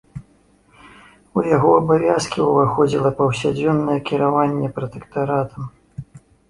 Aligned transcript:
У 1.41 1.43
яго 1.55 1.71
абавязкі 1.81 2.39
ўваходзіла 2.49 3.09
паўсядзённае 3.21 3.99
кіраванне 4.13 4.67
пратэктаратам. 4.81 5.63